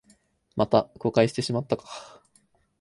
[0.55, 2.19] また誤解してしまったか